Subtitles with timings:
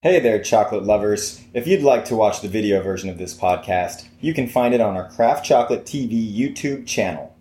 [0.00, 1.42] Hey there, chocolate lovers.
[1.52, 4.80] If you'd like to watch the video version of this podcast, you can find it
[4.80, 7.34] on our Craft Chocolate TV YouTube channel.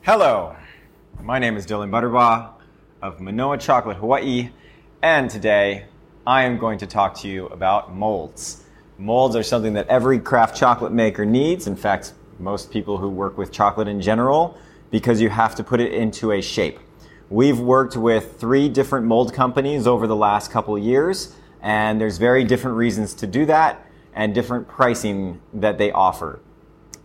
[0.00, 0.56] Hello,
[1.22, 2.50] my name is Dylan Butterbaugh
[3.00, 4.50] of Manoa Chocolate Hawaii,
[5.04, 5.84] and today
[6.26, 8.64] I am going to talk to you about molds.
[8.98, 11.68] Molds are something that every craft chocolate maker needs.
[11.68, 14.58] In fact, most people who work with chocolate in general,
[14.90, 16.80] because you have to put it into a shape.
[17.32, 22.44] We've worked with three different mold companies over the last couple years, and there's very
[22.44, 26.40] different reasons to do that and different pricing that they offer.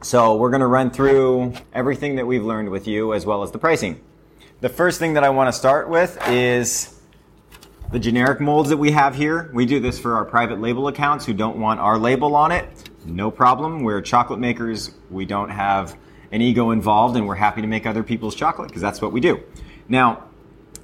[0.01, 3.51] So we're going to run through everything that we've learned with you as well as
[3.51, 4.01] the pricing.
[4.59, 6.99] The first thing that I want to start with is
[7.93, 9.49] the generic molds that we have here.
[9.53, 12.67] We do this for our private label accounts who don't want our label on it.
[13.05, 13.81] No problem.
[13.81, 14.91] We're chocolate makers.
[15.09, 15.97] We don't have
[16.33, 19.21] an ego involved and we're happy to make other people's chocolate because that's what we
[19.21, 19.41] do.
[19.89, 20.23] Now,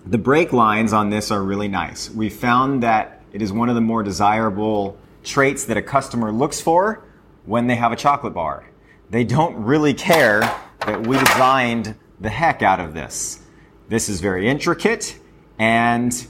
[0.05, 2.09] the break lines on this are really nice.
[2.09, 6.59] We found that it is one of the more desirable traits that a customer looks
[6.59, 7.03] for
[7.45, 8.65] when they have a chocolate bar.
[9.09, 10.41] They don't really care
[10.85, 13.41] that we designed the heck out of this.
[13.89, 15.17] This is very intricate
[15.59, 16.27] and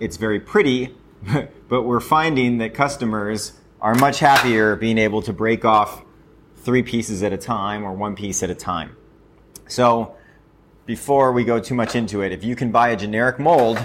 [0.00, 0.94] it's very pretty,
[1.68, 6.02] but we're finding that customers are much happier being able to break off
[6.56, 8.96] three pieces at a time or one piece at a time.
[9.68, 10.16] So
[10.88, 13.78] before we go too much into it, if you can buy a generic mold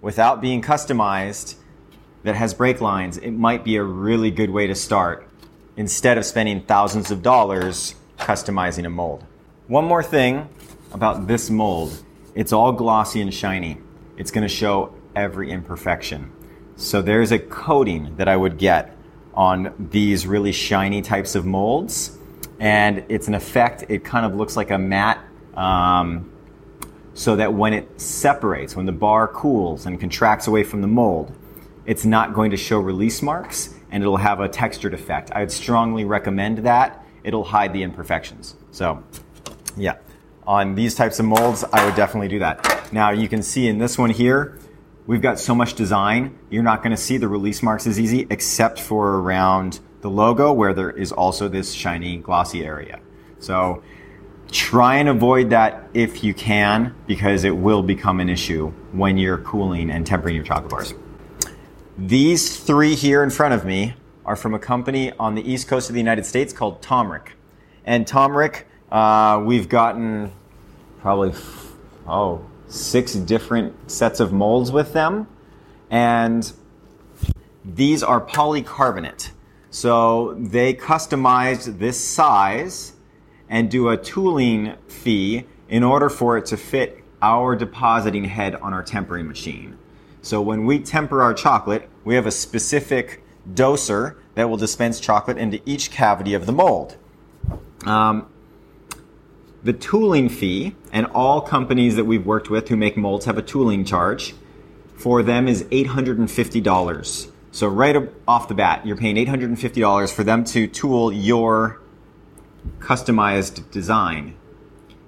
[0.00, 1.56] without being customized
[2.22, 5.28] that has break lines, it might be a really good way to start
[5.76, 9.24] instead of spending thousands of dollars customizing a mold.
[9.66, 10.48] One more thing
[10.92, 12.00] about this mold
[12.36, 13.78] it's all glossy and shiny.
[14.16, 16.32] It's going to show every imperfection.
[16.76, 18.96] So there's a coating that I would get
[19.34, 22.16] on these really shiny types of molds.
[22.60, 25.18] And it's an effect, it kind of looks like a matte
[25.56, 26.30] um,
[27.14, 31.32] so that when it separates, when the bar cools and contracts away from the mold,
[31.86, 35.30] it's not going to show release marks and it'll have a textured effect.
[35.30, 37.04] I would strongly recommend that.
[37.22, 38.56] It'll hide the imperfections.
[38.72, 39.02] So,
[39.76, 39.96] yeah,
[40.46, 42.92] on these types of molds, I would definitely do that.
[42.92, 44.58] Now, you can see in this one here,
[45.06, 48.26] we've got so much design, you're not going to see the release marks as easy,
[48.30, 53.00] except for around the logo where there is also this shiny glossy area.
[53.38, 53.82] So
[54.50, 59.38] Try and avoid that if you can, because it will become an issue when you're
[59.38, 60.94] cooling and tempering your chocolate bars.
[61.98, 63.94] These three here in front of me
[64.24, 67.28] are from a company on the east coast of the United States called Tomric.
[67.84, 70.32] And Tomric, uh, we've gotten
[71.00, 71.34] probably,
[72.06, 75.28] oh, six different sets of molds with them.
[75.90, 76.50] And
[77.64, 79.30] these are polycarbonate.
[79.70, 82.92] So they customized this size
[83.48, 88.72] and do a tooling fee in order for it to fit our depositing head on
[88.74, 89.78] our tempering machine.
[90.22, 93.22] So when we temper our chocolate, we have a specific
[93.52, 96.96] doser that will dispense chocolate into each cavity of the mold.
[97.84, 98.28] Um,
[99.62, 103.42] the tooling fee, and all companies that we've worked with who make molds have a
[103.42, 104.34] tooling charge,
[104.94, 107.30] for them is $850.
[107.50, 107.96] So right
[108.28, 111.80] off the bat, you're paying $850 for them to tool your
[112.78, 114.36] customized design.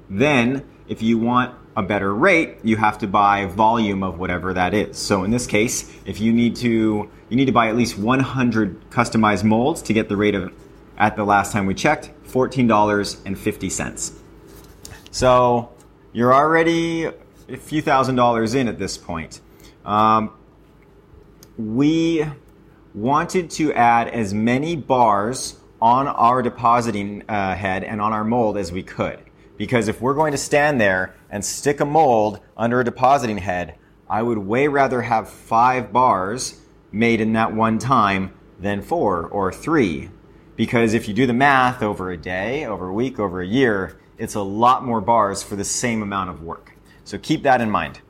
[0.09, 4.73] Then, if you want a better rate, you have to buy volume of whatever that
[4.73, 4.97] is.
[4.97, 8.91] So in this case, if you need to, you need to buy at least 100
[8.91, 10.53] customized molds to get the rate of,
[10.97, 14.13] at the last time we checked, $14.50.
[15.11, 15.71] So
[16.13, 19.41] you're already a few thousand dollars in at this point.
[19.85, 20.33] Um,
[21.59, 22.27] we
[22.95, 28.59] wanted to add as many bars on our depositing uh, head and on our mold
[28.59, 29.21] as we could.
[29.57, 33.77] Because if we're going to stand there and stick a mold under a depositing head,
[34.11, 36.61] I would way rather have five bars
[36.91, 40.11] made in that one time than four or three.
[40.57, 43.97] Because if you do the math over a day, over a week, over a year,
[44.19, 46.73] it's a lot more bars for the same amount of work.
[47.05, 48.01] So keep that in mind.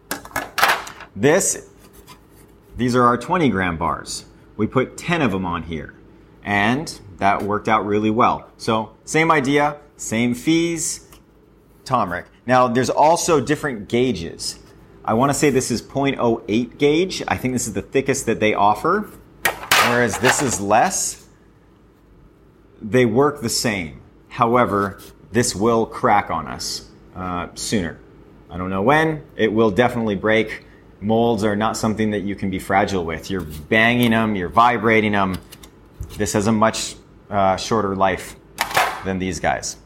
[1.14, 1.68] This,
[2.78, 4.24] these are our 20 gram bars.
[4.56, 5.92] We put 10 of them on here.
[6.46, 8.48] And that worked out really well.
[8.56, 11.06] So same idea, same fees,
[11.84, 12.26] Tomric.
[12.46, 14.60] Now there's also different gauges.
[15.04, 17.22] I want to say this is 0.08 gauge.
[17.28, 19.10] I think this is the thickest that they offer,
[19.88, 21.26] whereas this is less.
[22.80, 24.00] They work the same.
[24.28, 25.00] However,
[25.32, 27.98] this will crack on us uh, sooner.
[28.50, 29.24] I don't know when.
[29.36, 30.64] It will definitely break.
[31.00, 33.30] Molds are not something that you can be fragile with.
[33.30, 35.38] You're banging them, you're vibrating them.
[36.16, 36.96] This has a much
[37.28, 38.36] uh, shorter life
[39.04, 39.76] than these guys.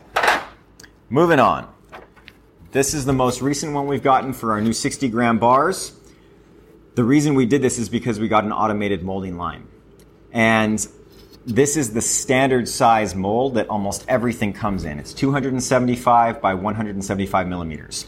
[1.09, 1.69] Moving on.
[2.71, 5.93] This is the most recent one we've gotten for our new 60 gram bars.
[6.95, 9.67] the reason we did this is because we got an automated molding line.
[10.33, 10.87] And
[11.47, 15.01] this is the standard size mold that almost everything comes in.
[15.01, 18.07] It's 275 by 175 millimeters.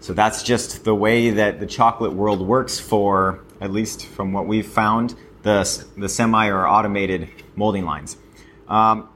[0.00, 4.46] So that's just the way that the chocolate world works for, at least from what
[4.46, 8.16] we've found, the, the semi or automated molding lines.
[8.66, 9.08] Um,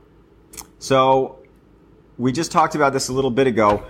[0.78, 1.40] so
[2.16, 3.84] we just talked about this a little bit ago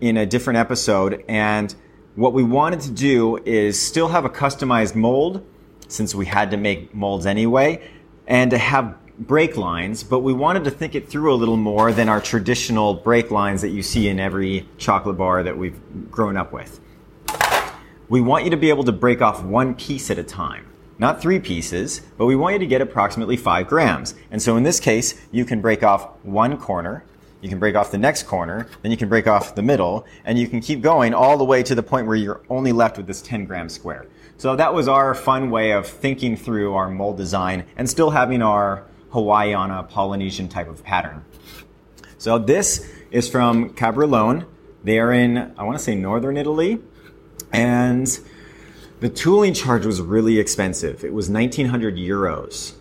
[0.00, 1.72] in a different episode, and
[2.16, 5.46] what we wanted to do is still have a customized mold,
[5.86, 7.88] since we had to make molds anyway,
[8.26, 11.92] and to have break lines, but we wanted to think it through a little more
[11.92, 15.78] than our traditional break lines that you see in every chocolate bar that we've
[16.10, 16.80] grown up with.
[18.08, 20.66] We want you to be able to break off one piece at a time.
[21.02, 24.14] Not three pieces, but we want you to get approximately five grams.
[24.30, 27.02] And so in this case, you can break off one corner,
[27.40, 30.38] you can break off the next corner, then you can break off the middle, and
[30.38, 33.08] you can keep going all the way to the point where you're only left with
[33.08, 34.06] this 10 gram square.
[34.36, 38.40] So that was our fun way of thinking through our mold design and still having
[38.40, 41.24] our Hawaiiana Polynesian type of pattern.
[42.16, 44.46] So this is from Cabrellon.
[44.84, 46.78] They are in, I want to say, northern Italy.
[47.52, 48.06] And
[49.02, 51.02] the tooling charge was really expensive.
[51.02, 52.74] It was 1900 euros.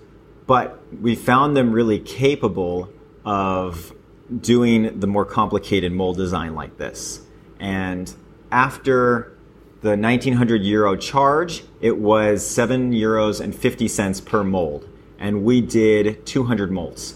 [0.46, 2.90] But we found them really capable
[3.26, 3.92] of
[4.40, 7.22] doing the more complicated mold design like this.
[7.60, 8.14] And
[8.52, 9.36] after
[9.82, 14.88] the 1900 euro charge, it was 7 euros and 50 cents per mold.
[15.18, 17.16] And we did 200 molds.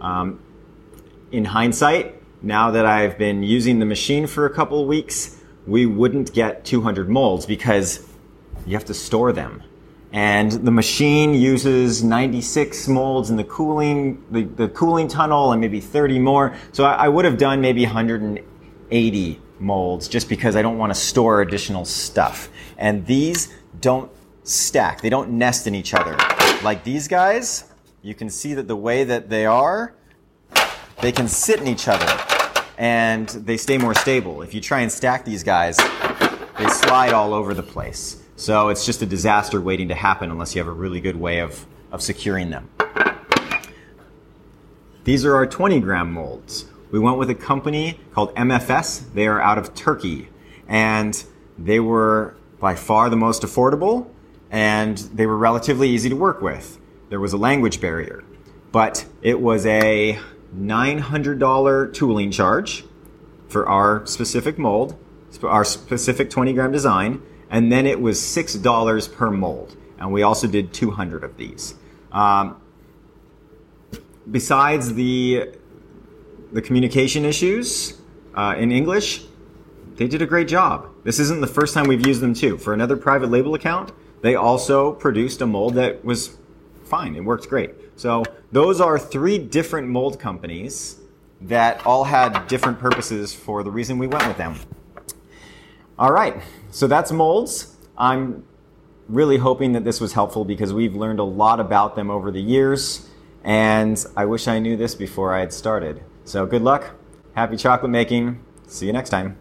[0.00, 0.40] Um,
[1.30, 5.36] in hindsight, now that I've been using the machine for a couple weeks,
[5.68, 8.10] we wouldn't get 200 molds because
[8.66, 9.62] you have to store them.
[10.12, 15.80] And the machine uses 96 molds in the cooling, the, the cooling tunnel and maybe
[15.80, 16.56] 30 more.
[16.72, 20.98] So I, I would have done maybe 180 molds just because I don't want to
[20.98, 22.50] store additional stuff.
[22.76, 24.10] And these don't
[24.42, 25.00] stack.
[25.00, 26.16] They don't nest in each other.
[26.64, 27.70] Like these guys,
[28.02, 29.94] you can see that the way that they are,
[31.00, 32.08] they can sit in each other
[32.78, 34.42] and they stay more stable.
[34.42, 38.19] If you try and stack these guys, they slide all over the place.
[38.40, 41.40] So it's just a disaster waiting to happen unless you have a really good way
[41.40, 42.70] of, of securing them.
[45.04, 46.64] These are our 20 gram molds.
[46.90, 49.12] We went with a company called MFS.
[49.12, 50.30] They are out of Turkey.
[50.66, 51.22] And
[51.58, 54.08] they were by far the most affordable
[54.50, 56.78] and they were relatively easy to work with.
[57.10, 58.24] There was a language barrier,
[58.72, 60.18] but it was a
[60.56, 62.84] $900 tooling charge
[63.48, 64.96] for our specific mold,
[65.42, 69.76] our specific 20 gram design, and then it was $6 per mold.
[69.98, 71.74] And we also did 200 of these.
[72.12, 72.60] Um,
[74.30, 75.50] besides the,
[76.52, 78.00] the communication issues
[78.34, 79.24] uh, in English,
[79.96, 80.88] they did a great job.
[81.04, 82.56] This isn't the first time we've used them too.
[82.56, 83.92] For another private label account,
[84.22, 86.38] they also produced a mold that was
[86.84, 87.16] fine.
[87.16, 87.74] It worked great.
[87.96, 91.00] So those are three different mold companies
[91.42, 94.54] that all had different purposes for the reason we went with them.
[96.00, 97.76] All right, so that's molds.
[97.98, 98.42] I'm
[99.06, 102.40] really hoping that this was helpful because we've learned a lot about them over the
[102.40, 103.06] years,
[103.44, 106.02] and I wish I knew this before I had started.
[106.24, 106.96] So good luck,
[107.34, 108.42] happy chocolate making.
[108.66, 109.36] See you next time.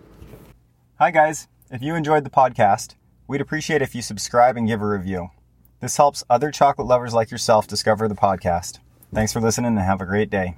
[0.98, 1.48] Hi, guys.
[1.72, 2.96] If you enjoyed the podcast,
[3.26, 5.30] we'd appreciate if you subscribe and give a review.
[5.80, 8.80] This helps other chocolate lovers like yourself discover the podcast.
[9.14, 10.58] Thanks for listening and have a great day.